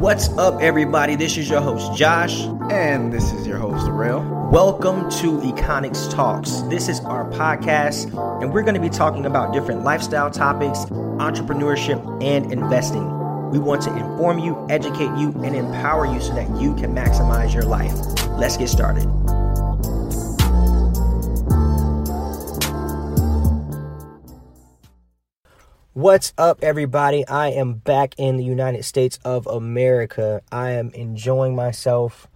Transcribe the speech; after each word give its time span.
What's 0.00 0.30
up, 0.38 0.62
everybody? 0.62 1.14
This 1.14 1.36
is 1.36 1.50
your 1.50 1.60
host, 1.60 1.94
Josh. 1.94 2.40
And 2.70 3.12
this 3.12 3.32
is 3.32 3.46
your 3.46 3.58
host, 3.58 3.86
Rail. 3.90 4.22
Welcome 4.50 5.10
to 5.20 5.38
Econics 5.42 6.10
Talks. 6.10 6.62
This 6.70 6.88
is 6.88 7.00
our 7.00 7.30
podcast, 7.32 8.06
and 8.40 8.50
we're 8.50 8.62
going 8.62 8.76
to 8.76 8.80
be 8.80 8.88
talking 8.88 9.26
about 9.26 9.52
different 9.52 9.84
lifestyle 9.84 10.30
topics, 10.30 10.86
entrepreneurship, 10.86 12.00
and 12.24 12.50
investing. 12.50 13.04
We 13.50 13.58
want 13.58 13.82
to 13.82 13.94
inform 13.94 14.38
you, 14.38 14.66
educate 14.70 15.14
you, 15.18 15.34
and 15.44 15.54
empower 15.54 16.06
you 16.06 16.18
so 16.22 16.32
that 16.32 16.48
you 16.58 16.74
can 16.76 16.94
maximize 16.94 17.52
your 17.52 17.64
life. 17.64 17.92
Let's 18.38 18.56
get 18.56 18.70
started. 18.70 19.06
What's 26.00 26.32
up, 26.38 26.60
everybody? 26.62 27.28
I 27.28 27.48
am 27.48 27.74
back 27.74 28.14
in 28.16 28.38
the 28.38 28.42
United 28.42 28.86
States 28.86 29.18
of 29.22 29.46
America. 29.46 30.40
I 30.50 30.70
am 30.70 30.92
enjoying 30.94 31.54
myself. 31.54 32.26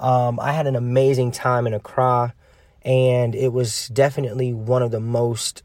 Um, 0.00 0.40
I 0.40 0.50
had 0.50 0.66
an 0.66 0.74
amazing 0.74 1.30
time 1.30 1.68
in 1.68 1.74
Accra, 1.74 2.34
and 2.82 3.36
it 3.36 3.52
was 3.52 3.86
definitely 3.86 4.52
one 4.52 4.82
of 4.82 4.90
the 4.90 4.98
most, 4.98 5.62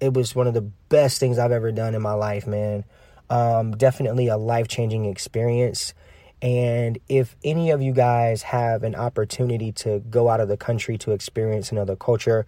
it 0.00 0.14
was 0.14 0.34
one 0.34 0.46
of 0.46 0.54
the 0.54 0.62
best 0.62 1.20
things 1.20 1.38
I've 1.38 1.52
ever 1.52 1.72
done 1.72 1.94
in 1.94 2.00
my 2.00 2.14
life, 2.14 2.46
man. 2.46 2.86
Um, 3.28 3.72
definitely 3.72 4.28
a 4.28 4.38
life 4.38 4.68
changing 4.68 5.04
experience. 5.04 5.92
And 6.40 6.98
if 7.06 7.36
any 7.44 7.70
of 7.70 7.82
you 7.82 7.92
guys 7.92 8.40
have 8.44 8.82
an 8.82 8.94
opportunity 8.94 9.72
to 9.72 9.98
go 10.08 10.30
out 10.30 10.40
of 10.40 10.48
the 10.48 10.56
country 10.56 10.96
to 10.98 11.12
experience 11.12 11.70
another 11.70 11.96
culture, 11.96 12.46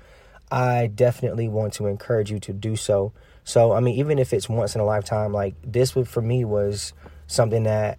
I 0.51 0.89
definitely 0.89 1.49
want 1.49 1.75
to 1.75 1.87
encourage 1.87 2.31
you 2.31 2.41
to 2.41 2.53
do 2.53 2.77
so. 2.77 3.13
So, 3.45 3.73
I 3.73 3.81
mean, 3.81 3.99
even 3.99 4.19
if 4.19 4.33
it's 4.33 4.49
once 4.49 4.75
in 4.75 4.81
a 4.81 4.85
lifetime, 4.85 5.33
like 5.33 5.55
this 5.65 5.95
would, 5.95 6.09
for 6.09 6.21
me 6.21 6.45
was 6.45 6.93
something 7.27 7.65
that 7.65 7.99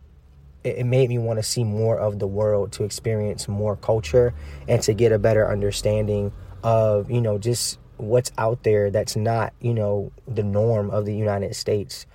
it, 0.64 0.86
made 0.86 1.10
me 1.10 1.18
want 1.18 1.40
to 1.40 1.44
see 1.44 1.64
more 1.64 1.98
of 1.98 2.20
the 2.20 2.28
world, 2.28 2.72
to 2.74 2.84
experience 2.84 3.48
more 3.48 3.76
culture, 3.76 4.34
and 4.68 4.82
to 4.84 4.94
get 4.94 5.12
a 5.12 5.20
better 5.20 5.50
understanding 5.50 6.32
of, 6.64 7.10
you 7.10 7.22
know, 7.22 7.38
just 7.38 7.80
what's 7.98 8.32
out 8.38 8.64
there 8.64 8.92
that's 8.92 9.16
not, 9.16 9.54
you 9.62 9.74
know, 9.74 10.12
the 10.28 10.44
norm 10.44 10.90
of 10.90 11.06
the 11.06 11.16
United 11.16 11.56
States. 11.56 12.06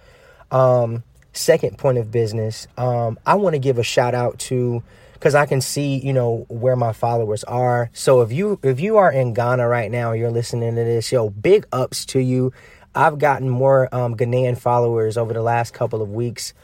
Um, 0.50 1.03
second 1.33 1.78
point 1.78 1.98
of 1.98 2.11
business, 2.11 2.69
um, 2.77 3.19
I 3.27 3.34
want 3.34 3.55
to 3.55 3.59
give 3.59 3.78
a 3.78 3.83
shout 3.83 4.15
out 4.15 4.39
to 4.41 4.83
because 5.19 5.34
I 5.34 5.47
can 5.47 5.61
see, 5.61 5.98
you 5.98 6.12
know, 6.12 6.45
where 6.48 6.77
my 6.77 6.92
followers 6.92 7.42
are. 7.45 7.91
So 7.92 8.20
if 8.20 8.33
you 8.33 8.61
if 8.62 8.81
you 8.81 8.98
are 8.98 9.11
in 9.11 9.33
Ghana 9.33 9.67
right 9.67 9.91
now, 9.91 10.12
you're 10.12 10.31
listening 10.31 10.77
to 10.77 10.84
this, 10.84 11.11
yo, 11.11 11.31
big 11.31 11.67
ups 11.72 12.05
to 12.06 12.20
you. 12.20 12.53
I've 12.95 13.19
gotten 13.19 13.48
more 13.48 13.94
um, 13.94 14.17
Ghanaian 14.17 14.59
followers 14.59 15.19
over 15.19 15.33
the 15.33 15.42
last 15.42 15.75
couple 15.75 16.03
of 16.03 16.11
weeks. 16.11 16.55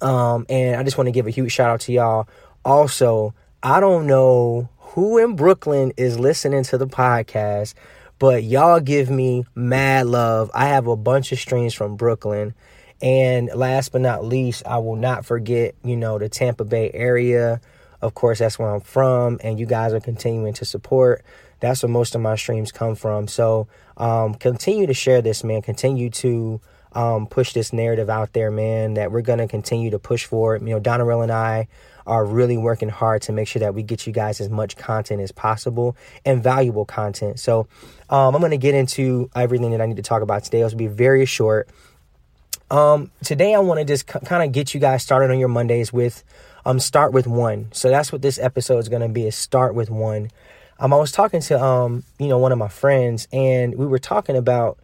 Um, 0.00 0.46
and 0.48 0.76
I 0.76 0.82
just 0.82 0.96
want 0.96 1.08
to 1.08 1.12
give 1.12 1.26
a 1.26 1.30
huge 1.30 1.52
shout 1.52 1.70
out 1.70 1.80
to 1.80 1.92
y'all. 1.92 2.28
Also, 2.64 3.34
I 3.62 3.80
don't 3.80 4.06
know 4.06 4.68
who 4.78 5.18
in 5.18 5.36
Brooklyn 5.36 5.92
is 5.96 6.18
listening 6.18 6.64
to 6.64 6.78
the 6.78 6.86
podcast, 6.86 7.74
but 8.18 8.44
y'all 8.44 8.80
give 8.80 9.10
me 9.10 9.44
mad 9.54 10.06
love. 10.06 10.50
I 10.54 10.68
have 10.68 10.86
a 10.86 10.96
bunch 10.96 11.32
of 11.32 11.38
streams 11.38 11.74
from 11.74 11.96
Brooklyn. 11.96 12.54
And 13.02 13.50
last 13.54 13.90
but 13.90 14.00
not 14.00 14.24
least, 14.24 14.62
I 14.64 14.78
will 14.78 14.96
not 14.96 15.26
forget, 15.26 15.74
you 15.84 15.96
know, 15.96 16.18
the 16.18 16.28
Tampa 16.28 16.64
Bay 16.64 16.90
area. 16.94 17.60
Of 18.00 18.14
course, 18.14 18.38
that's 18.38 18.58
where 18.58 18.72
I'm 18.72 18.80
from, 18.80 19.40
and 19.42 19.58
you 19.58 19.66
guys 19.66 19.92
are 19.92 20.00
continuing 20.00 20.54
to 20.54 20.64
support. 20.64 21.24
That's 21.60 21.82
where 21.82 21.90
most 21.90 22.14
of 22.14 22.20
my 22.20 22.36
streams 22.36 22.72
come 22.72 22.94
from. 22.94 23.28
So 23.28 23.68
um, 23.96 24.34
continue 24.34 24.86
to 24.86 24.94
share 24.94 25.22
this, 25.22 25.44
man. 25.44 25.62
Continue 25.62 26.10
to 26.10 26.60
um, 26.92 27.26
push 27.26 27.52
this 27.52 27.72
narrative 27.72 28.10
out 28.10 28.32
there, 28.32 28.50
man, 28.50 28.94
that 28.94 29.12
we're 29.12 29.22
going 29.22 29.38
to 29.38 29.48
continue 29.48 29.90
to 29.90 29.98
push 29.98 30.24
for. 30.24 30.56
You 30.56 30.64
know, 30.64 30.80
Donarell 30.80 31.22
and 31.22 31.32
I 31.32 31.68
are 32.06 32.24
really 32.24 32.56
working 32.56 32.88
hard 32.88 33.22
to 33.22 33.32
make 33.32 33.46
sure 33.46 33.60
that 33.60 33.74
we 33.74 33.82
get 33.82 34.06
you 34.06 34.12
guys 34.12 34.40
as 34.40 34.48
much 34.48 34.76
content 34.76 35.20
as 35.20 35.30
possible 35.30 35.96
and 36.24 36.42
valuable 36.42 36.84
content. 36.84 37.38
So 37.38 37.68
um, 38.10 38.34
I'm 38.34 38.40
going 38.40 38.50
to 38.50 38.58
get 38.58 38.74
into 38.74 39.30
everything 39.34 39.70
that 39.70 39.80
I 39.80 39.86
need 39.86 39.96
to 39.96 40.02
talk 40.02 40.22
about 40.22 40.44
today. 40.44 40.60
It'll 40.60 40.76
be 40.76 40.88
very 40.88 41.26
short. 41.26 41.68
Um, 42.72 43.10
today 43.22 43.54
I 43.54 43.58
want 43.58 43.80
to 43.80 43.84
just 43.84 44.10
c- 44.10 44.18
kind 44.24 44.42
of 44.42 44.50
get 44.50 44.72
you 44.72 44.80
guys 44.80 45.02
started 45.02 45.30
on 45.30 45.38
your 45.38 45.50
Mondays 45.50 45.92
with 45.92 46.24
um, 46.64 46.80
start 46.80 47.12
with 47.12 47.26
one. 47.26 47.68
So 47.72 47.90
that's 47.90 48.10
what 48.10 48.22
this 48.22 48.38
episode 48.38 48.78
is 48.78 48.88
going 48.88 49.02
to 49.02 49.10
be 49.10 49.26
is 49.26 49.36
start 49.36 49.74
with 49.74 49.90
one. 49.90 50.30
Um, 50.78 50.94
I 50.94 50.96
was 50.96 51.12
talking 51.12 51.42
to 51.42 51.62
um, 51.62 52.02
you 52.18 52.28
know, 52.28 52.38
one 52.38 52.50
of 52.50 52.56
my 52.56 52.68
friends, 52.68 53.28
and 53.30 53.74
we 53.74 53.84
were 53.84 53.98
talking 53.98 54.36
about, 54.36 54.78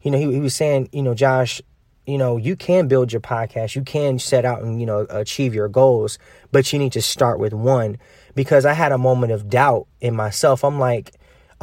you 0.00 0.10
know, 0.10 0.16
he, 0.16 0.32
he 0.32 0.40
was 0.40 0.56
saying, 0.56 0.88
you 0.90 1.02
know, 1.02 1.12
Josh, 1.12 1.60
you 2.06 2.16
know, 2.16 2.38
you 2.38 2.56
can 2.56 2.88
build 2.88 3.12
your 3.12 3.20
podcast, 3.20 3.74
you 3.74 3.82
can 3.82 4.18
set 4.18 4.46
out 4.46 4.62
and 4.62 4.80
you 4.80 4.86
know 4.86 5.06
achieve 5.10 5.54
your 5.54 5.68
goals, 5.68 6.18
but 6.50 6.72
you 6.72 6.78
need 6.78 6.92
to 6.92 7.02
start 7.02 7.38
with 7.38 7.52
one. 7.52 7.98
Because 8.34 8.64
I 8.64 8.72
had 8.72 8.90
a 8.90 8.98
moment 8.98 9.32
of 9.32 9.50
doubt 9.50 9.86
in 10.00 10.16
myself. 10.16 10.64
I'm 10.64 10.80
like, 10.80 11.12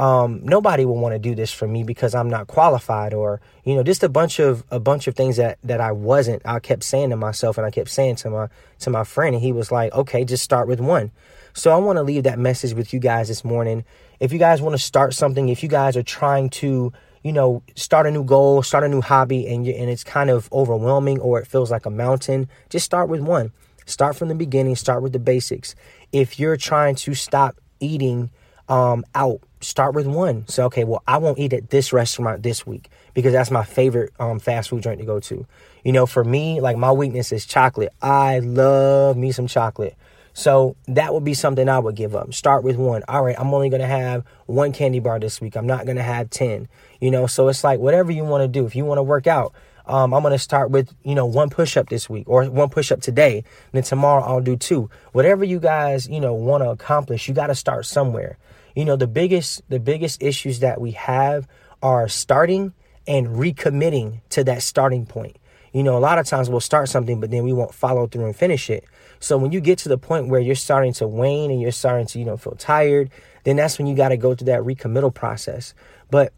um, 0.02 0.40
nobody 0.42 0.84
will 0.84 0.96
want 0.96 1.14
to 1.14 1.20
do 1.20 1.36
this 1.36 1.52
for 1.52 1.68
me 1.68 1.84
because 1.84 2.12
I'm 2.12 2.28
not 2.28 2.48
qualified, 2.48 3.14
or 3.14 3.40
you 3.62 3.76
know, 3.76 3.84
just 3.84 4.02
a 4.02 4.08
bunch 4.08 4.40
of 4.40 4.64
a 4.68 4.80
bunch 4.80 5.06
of 5.06 5.14
things 5.14 5.36
that 5.36 5.58
that 5.62 5.80
I 5.80 5.92
wasn't. 5.92 6.42
I 6.44 6.58
kept 6.58 6.82
saying 6.82 7.10
to 7.10 7.16
myself, 7.16 7.56
and 7.56 7.64
I 7.64 7.70
kept 7.70 7.88
saying 7.88 8.16
to 8.16 8.30
my 8.30 8.48
to 8.80 8.90
my 8.90 9.04
friend, 9.04 9.36
and 9.36 9.44
he 9.44 9.52
was 9.52 9.70
like, 9.70 9.92
"Okay, 9.92 10.24
just 10.24 10.42
start 10.42 10.66
with 10.66 10.80
one." 10.80 11.12
So 11.52 11.70
I 11.70 11.76
want 11.76 11.98
to 11.98 12.02
leave 12.02 12.24
that 12.24 12.40
message 12.40 12.74
with 12.74 12.92
you 12.92 12.98
guys 12.98 13.28
this 13.28 13.44
morning. 13.44 13.84
If 14.18 14.32
you 14.32 14.40
guys 14.40 14.60
want 14.60 14.74
to 14.74 14.82
start 14.82 15.14
something, 15.14 15.48
if 15.50 15.62
you 15.62 15.68
guys 15.68 15.96
are 15.96 16.02
trying 16.02 16.50
to, 16.50 16.92
you 17.22 17.32
know, 17.32 17.62
start 17.76 18.08
a 18.08 18.10
new 18.10 18.24
goal, 18.24 18.64
start 18.64 18.82
a 18.82 18.88
new 18.88 19.02
hobby, 19.02 19.46
and 19.46 19.64
you, 19.64 19.72
and 19.72 19.88
it's 19.88 20.02
kind 20.02 20.30
of 20.30 20.52
overwhelming 20.52 21.20
or 21.20 21.38
it 21.38 21.46
feels 21.46 21.70
like 21.70 21.86
a 21.86 21.90
mountain, 21.90 22.48
just 22.70 22.84
start 22.84 23.08
with 23.08 23.20
one. 23.20 23.52
Start 23.86 24.16
from 24.16 24.26
the 24.26 24.34
beginning. 24.34 24.74
Start 24.74 25.00
with 25.00 25.12
the 25.12 25.20
basics. 25.20 25.76
If 26.10 26.40
you're 26.40 26.56
trying 26.56 26.96
to 26.96 27.14
stop 27.14 27.60
eating 27.78 28.30
um, 28.68 29.04
out, 29.14 29.42
start 29.62 29.94
with 29.94 30.06
one. 30.06 30.46
So 30.48 30.66
okay, 30.66 30.84
well, 30.84 31.02
I 31.06 31.18
won't 31.18 31.38
eat 31.38 31.52
at 31.52 31.70
this 31.70 31.92
restaurant 31.92 32.42
this 32.42 32.66
week 32.66 32.90
because 33.14 33.32
that's 33.32 33.50
my 33.50 33.64
favorite 33.64 34.12
um, 34.18 34.38
fast 34.38 34.70
food 34.70 34.82
joint 34.82 35.00
to 35.00 35.06
go 35.06 35.20
to. 35.20 35.46
You 35.84 35.92
know, 35.92 36.06
for 36.06 36.24
me, 36.24 36.60
like 36.60 36.76
my 36.76 36.92
weakness 36.92 37.32
is 37.32 37.46
chocolate. 37.46 37.92
I 38.00 38.40
love 38.40 39.16
me 39.16 39.32
some 39.32 39.46
chocolate. 39.46 39.96
So 40.34 40.76
that 40.88 41.12
would 41.12 41.24
be 41.24 41.34
something 41.34 41.68
I 41.68 41.78
would 41.78 41.94
give 41.94 42.16
up. 42.16 42.32
Start 42.32 42.64
with 42.64 42.76
one. 42.76 43.02
All 43.08 43.22
right, 43.22 43.38
I'm 43.38 43.52
only 43.52 43.68
going 43.68 43.82
to 43.82 43.86
have 43.86 44.24
one 44.46 44.72
candy 44.72 44.98
bar 44.98 45.20
this 45.20 45.40
week. 45.40 45.56
I'm 45.56 45.66
not 45.66 45.84
going 45.84 45.96
to 45.96 46.02
have 46.02 46.30
10. 46.30 46.68
You 47.00 47.10
know, 47.10 47.26
so 47.26 47.48
it's 47.48 47.64
like 47.64 47.80
whatever 47.80 48.12
you 48.12 48.24
want 48.24 48.42
to 48.42 48.48
do. 48.48 48.64
If 48.64 48.74
you 48.74 48.84
want 48.84 48.98
to 48.98 49.02
work 49.02 49.26
out, 49.26 49.52
um, 49.86 50.14
I'm 50.14 50.22
going 50.22 50.32
to 50.32 50.38
start 50.38 50.70
with, 50.70 50.94
you 51.02 51.14
know, 51.14 51.26
one 51.26 51.50
push 51.50 51.76
up 51.76 51.88
this 51.88 52.08
week 52.08 52.28
or 52.28 52.44
one 52.44 52.68
push 52.70 52.92
up 52.92 53.00
today. 53.00 53.38
And 53.38 53.44
then 53.72 53.82
tomorrow 53.82 54.22
I'll 54.22 54.40
do 54.40 54.56
two. 54.56 54.88
Whatever 55.12 55.44
you 55.44 55.58
guys, 55.58 56.08
you 56.08 56.20
know, 56.20 56.32
want 56.32 56.62
to 56.62 56.70
accomplish, 56.70 57.28
you 57.28 57.34
got 57.34 57.48
to 57.48 57.54
start 57.54 57.84
somewhere. 57.84 58.38
You 58.74 58.84
know, 58.84 58.96
the 58.96 59.06
biggest 59.06 59.62
the 59.68 59.80
biggest 59.80 60.22
issues 60.22 60.60
that 60.60 60.80
we 60.80 60.92
have 60.92 61.46
are 61.82 62.08
starting 62.08 62.72
and 63.06 63.28
recommitting 63.28 64.20
to 64.30 64.44
that 64.44 64.62
starting 64.62 65.06
point. 65.06 65.36
You 65.72 65.82
know, 65.82 65.96
a 65.96 66.00
lot 66.00 66.18
of 66.18 66.26
times 66.26 66.50
we'll 66.50 66.60
start 66.60 66.88
something, 66.88 67.18
but 67.20 67.30
then 67.30 67.44
we 67.44 67.52
won't 67.52 67.74
follow 67.74 68.06
through 68.06 68.26
and 68.26 68.36
finish 68.36 68.68
it. 68.68 68.84
So 69.20 69.38
when 69.38 69.52
you 69.52 69.60
get 69.60 69.78
to 69.78 69.88
the 69.88 69.98
point 69.98 70.28
where 70.28 70.40
you're 70.40 70.54
starting 70.54 70.92
to 70.94 71.06
wane 71.06 71.50
and 71.50 71.60
you're 71.60 71.72
starting 71.72 72.06
to, 72.08 72.18
you 72.18 72.24
know, 72.24 72.36
feel 72.36 72.54
tired, 72.56 73.10
then 73.44 73.56
that's 73.56 73.78
when 73.78 73.86
you 73.86 73.96
got 73.96 74.10
to 74.10 74.16
go 74.16 74.34
through 74.34 74.46
that 74.46 74.62
recommittal 74.62 75.14
process. 75.14 75.74
But 76.10 76.32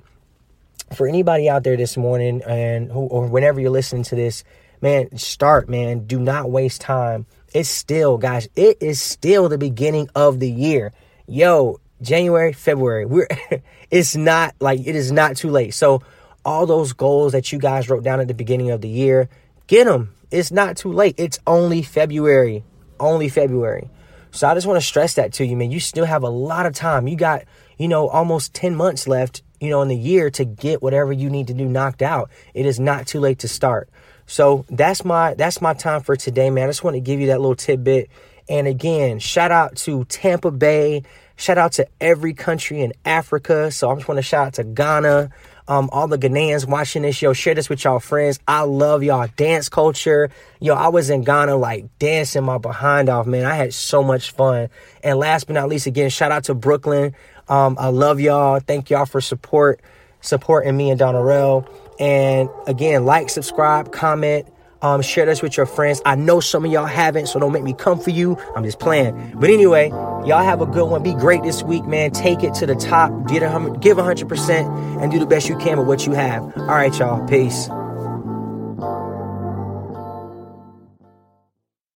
for 0.94 1.08
anybody 1.08 1.48
out 1.48 1.64
there 1.64 1.76
this 1.76 1.96
morning 1.96 2.42
and 2.46 2.92
or 2.92 3.26
whenever 3.26 3.60
you're 3.60 3.70
listening 3.70 4.04
to 4.04 4.14
this, 4.14 4.44
man, 4.80 5.16
start, 5.16 5.68
man. 5.68 6.06
Do 6.06 6.20
not 6.20 6.50
waste 6.50 6.80
time. 6.80 7.26
It's 7.52 7.68
still, 7.68 8.18
guys, 8.18 8.48
it 8.54 8.78
is 8.80 9.00
still 9.00 9.48
the 9.48 9.58
beginning 9.58 10.08
of 10.14 10.40
the 10.40 10.50
year. 10.50 10.92
Yo, 11.26 11.80
January, 12.04 12.52
February. 12.52 13.06
We're 13.06 13.28
it's 13.90 14.14
not 14.14 14.54
like 14.60 14.80
it 14.80 14.94
is 14.94 15.10
not 15.10 15.36
too 15.36 15.50
late. 15.50 15.74
So 15.74 16.02
all 16.44 16.66
those 16.66 16.92
goals 16.92 17.32
that 17.32 17.52
you 17.52 17.58
guys 17.58 17.88
wrote 17.88 18.04
down 18.04 18.20
at 18.20 18.28
the 18.28 18.34
beginning 18.34 18.70
of 18.70 18.80
the 18.80 18.88
year, 18.88 19.28
get 19.66 19.84
them. 19.84 20.14
It's 20.30 20.50
not 20.50 20.76
too 20.76 20.92
late. 20.92 21.14
It's 21.18 21.38
only 21.46 21.82
February. 21.82 22.64
Only 23.00 23.28
February. 23.28 23.88
So 24.30 24.48
I 24.48 24.54
just 24.54 24.66
want 24.66 24.80
to 24.80 24.86
stress 24.86 25.14
that 25.14 25.32
to 25.34 25.46
you, 25.46 25.56
man. 25.56 25.70
You 25.70 25.80
still 25.80 26.04
have 26.04 26.24
a 26.24 26.28
lot 26.28 26.66
of 26.66 26.74
time. 26.74 27.06
You 27.06 27.16
got, 27.16 27.44
you 27.78 27.86
know, 27.86 28.08
almost 28.08 28.52
10 28.54 28.74
months 28.74 29.06
left, 29.06 29.42
you 29.60 29.70
know, 29.70 29.80
in 29.82 29.88
the 29.88 29.96
year 29.96 30.28
to 30.30 30.44
get 30.44 30.82
whatever 30.82 31.12
you 31.12 31.30
need 31.30 31.46
to 31.46 31.54
do 31.54 31.66
knocked 31.66 32.02
out. 32.02 32.30
It 32.52 32.66
is 32.66 32.80
not 32.80 33.06
too 33.06 33.20
late 33.20 33.38
to 33.40 33.48
start. 33.48 33.88
So 34.26 34.64
that's 34.68 35.04
my 35.04 35.34
that's 35.34 35.60
my 35.60 35.74
time 35.74 36.02
for 36.02 36.16
today, 36.16 36.50
man. 36.50 36.64
I 36.64 36.68
just 36.68 36.82
want 36.82 36.94
to 36.94 37.00
give 37.00 37.20
you 37.20 37.28
that 37.28 37.40
little 37.40 37.54
tidbit. 37.54 38.10
And 38.48 38.66
again, 38.66 39.18
shout 39.18 39.50
out 39.50 39.76
to 39.76 40.04
Tampa 40.04 40.50
Bay. 40.50 41.02
Shout 41.36 41.58
out 41.58 41.72
to 41.72 41.86
every 42.00 42.34
country 42.34 42.80
in 42.80 42.92
Africa. 43.04 43.70
So 43.70 43.90
I 43.90 43.94
just 43.94 44.06
want 44.06 44.18
to 44.18 44.22
shout 44.22 44.46
out 44.46 44.54
to 44.54 44.64
Ghana, 44.64 45.30
um, 45.66 45.88
all 45.92 46.06
the 46.06 46.18
Ghanaians 46.18 46.68
watching 46.68 47.02
this, 47.02 47.20
yo, 47.22 47.32
share 47.32 47.54
this 47.54 47.68
with 47.68 47.82
y'all 47.84 47.98
friends. 47.98 48.38
I 48.46 48.62
love 48.62 49.02
y'all 49.02 49.28
dance 49.36 49.68
culture. 49.68 50.30
Yo, 50.60 50.74
I 50.74 50.88
was 50.88 51.10
in 51.10 51.24
Ghana 51.24 51.56
like 51.56 51.86
dancing 51.98 52.44
my 52.44 52.58
behind 52.58 53.08
off, 53.08 53.26
man. 53.26 53.46
I 53.46 53.54
had 53.54 53.72
so 53.72 54.02
much 54.02 54.30
fun. 54.30 54.68
And 55.02 55.18
last 55.18 55.46
but 55.46 55.54
not 55.54 55.68
least, 55.68 55.86
again, 55.86 56.10
shout 56.10 56.30
out 56.30 56.44
to 56.44 56.54
Brooklyn. 56.54 57.14
Um, 57.48 57.76
I 57.80 57.88
love 57.88 58.20
y'all. 58.20 58.60
Thank 58.60 58.90
y'all 58.90 59.06
for 59.06 59.20
support, 59.20 59.80
supporting 60.20 60.76
me 60.76 60.90
and 60.90 61.00
Donarell. 61.00 61.66
And 61.98 62.48
again, 62.66 63.04
like, 63.04 63.30
subscribe, 63.30 63.90
comment. 63.90 64.46
Um, 64.84 65.00
share 65.00 65.24
this 65.24 65.40
with 65.40 65.56
your 65.56 65.64
friends. 65.64 66.02
I 66.04 66.14
know 66.14 66.40
some 66.40 66.66
of 66.66 66.70
y'all 66.70 66.84
haven't, 66.84 67.28
so 67.28 67.40
don't 67.40 67.52
make 67.52 67.62
me 67.62 67.72
come 67.72 67.98
for 67.98 68.10
you. 68.10 68.36
I'm 68.54 68.64
just 68.64 68.78
playing. 68.78 69.32
But 69.34 69.48
anyway, 69.48 69.88
y'all 69.88 70.44
have 70.44 70.60
a 70.60 70.66
good 70.66 70.90
one. 70.90 71.02
Be 71.02 71.14
great 71.14 71.42
this 71.42 71.62
week, 71.62 71.86
man. 71.86 72.10
Take 72.10 72.44
it 72.44 72.52
to 72.56 72.66
the 72.66 72.74
top. 72.74 73.10
Get 73.26 73.42
a, 73.42 73.78
give 73.80 73.96
100% 73.96 75.02
and 75.02 75.10
do 75.10 75.18
the 75.18 75.24
best 75.24 75.48
you 75.48 75.56
can 75.56 75.78
with 75.78 75.86
what 75.86 76.04
you 76.04 76.12
have. 76.12 76.42
All 76.58 76.66
right, 76.66 76.96
y'all. 76.98 77.26
Peace. 77.26 77.70